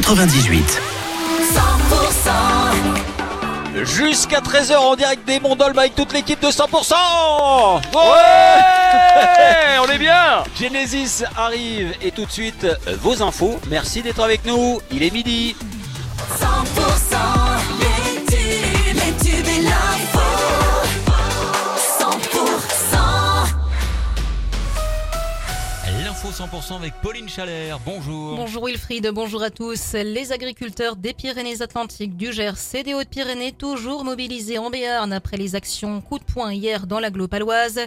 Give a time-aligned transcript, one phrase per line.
[0.00, 0.80] 98.
[3.84, 6.94] Jusqu'à 13h en direct des Mondolmes avec toute l'équipe de 100%
[7.94, 8.00] Ouais
[9.82, 12.66] On est bien Genesis arrive et tout de suite
[13.02, 13.60] vos infos.
[13.68, 14.80] Merci d'être avec nous.
[14.90, 15.54] Il est midi.
[16.40, 16.79] 100%
[26.40, 27.78] 100% avec Pauline Chalère.
[27.84, 28.34] Bonjour.
[28.34, 29.92] Bonjour Wilfried, bonjour à tous.
[29.92, 35.54] Les agriculteurs des Pyrénées-Atlantiques, du Gers et des Hautes-Pyrénées, toujours mobilisés en Béarn après les
[35.54, 37.80] actions coup de poing hier dans l'agglo paloise.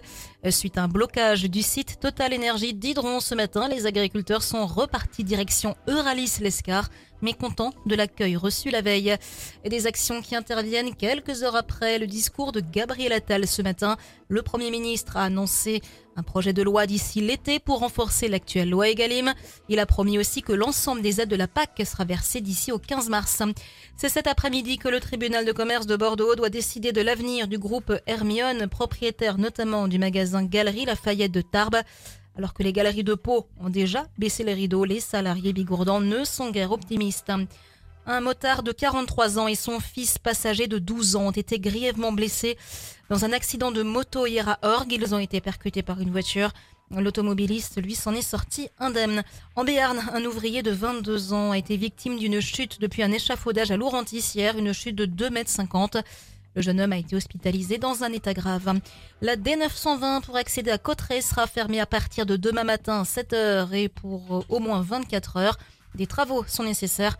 [0.51, 5.23] Suite à un blocage du site Total Énergie d'Hydron ce matin, les agriculteurs sont repartis
[5.23, 6.89] direction Euralis-Lescar,
[7.23, 9.15] mécontents de l'accueil reçu la veille.
[9.63, 13.97] Et des actions qui interviennent quelques heures après le discours de Gabriel Attal ce matin.
[14.27, 15.81] Le Premier ministre a annoncé
[16.15, 19.33] un projet de loi d'ici l'été pour renforcer l'actuelle loi Egalim.
[19.69, 22.77] Il a promis aussi que l'ensemble des aides de la PAC sera versé d'ici au
[22.77, 23.41] 15 mars.
[23.95, 27.57] C'est cet après-midi que le tribunal de commerce de Bordeaux doit décider de l'avenir du
[27.57, 31.81] groupe Hermione, propriétaire notamment du magasin Galerie Lafayette de Tarbes.
[32.35, 36.23] Alors que les galeries de Pau ont déjà baissé les rideaux, les salariés bigourdans ne
[36.23, 37.31] sont guère optimistes.
[38.05, 42.11] Un motard de 43 ans et son fils passager de 12 ans ont été grièvement
[42.11, 42.57] blessés
[43.09, 44.91] dans un accident de moto hier à Orgue.
[44.91, 46.51] Ils ont été percutés par une voiture.
[46.91, 49.23] L'automobiliste, lui, s'en est sorti indemne.
[49.55, 53.71] En Béarn, un ouvrier de 22 ans a été victime d'une chute depuis un échafaudage
[53.71, 56.03] à Laurentis une chute de 2,50 mètres.
[56.55, 58.79] Le jeune homme a été hospitalisé dans un état grave.
[59.21, 63.73] La D920 pour accéder à Cotteret sera fermée à partir de demain matin à 7h
[63.73, 65.57] et pour au moins 24 heures.
[65.95, 67.17] Des travaux sont nécessaires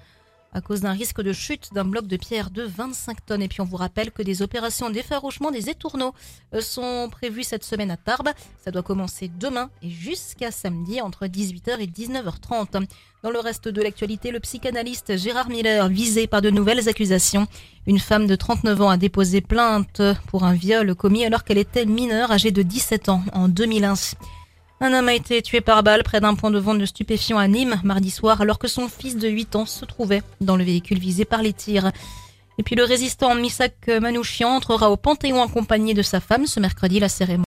[0.54, 3.42] à cause d'un risque de chute d'un bloc de pierre de 25 tonnes.
[3.42, 6.14] Et puis on vous rappelle que des opérations d'effarouchement des étourneaux
[6.54, 8.30] euh, sont prévues cette semaine à Tarbes.
[8.64, 12.88] Ça doit commencer demain et jusqu'à samedi entre 18h et 19h30.
[13.24, 17.48] Dans le reste de l'actualité, le psychanalyste Gérard Miller, visé par de nouvelles accusations.
[17.88, 21.86] Une femme de 39 ans a déposé plainte pour un viol commis alors qu'elle était
[21.86, 23.94] mineure âgée de 17 ans en 2001.
[24.84, 27.48] Un homme a été tué par balle près d'un point de vente de stupéfiants à
[27.48, 31.00] Nîmes mardi soir alors que son fils de 8 ans se trouvait dans le véhicule
[31.00, 31.94] visé par les tirs.
[32.58, 37.00] Et puis le résistant Misak Manouchian entrera au Panthéon accompagné de sa femme ce mercredi.
[37.00, 37.42] La cérémonie